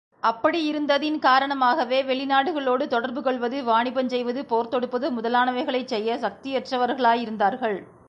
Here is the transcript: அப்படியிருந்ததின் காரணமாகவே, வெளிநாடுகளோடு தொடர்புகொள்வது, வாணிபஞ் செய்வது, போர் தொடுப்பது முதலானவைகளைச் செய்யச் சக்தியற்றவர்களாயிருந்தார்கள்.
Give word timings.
அப்படியிருந்ததின் 0.23 1.19
காரணமாகவே, 1.19 2.03
வெளிநாடுகளோடு 2.03 2.87
தொடர்புகொள்வது, 2.87 3.63
வாணிபஞ் 3.63 4.07
செய்வது, 4.07 4.45
போர் 4.45 4.69
தொடுப்பது 4.69 5.09
முதலானவைகளைச் 5.11 5.93
செய்யச் 5.95 6.25
சக்தியற்றவர்களாயிருந்தார்கள். 6.25 7.79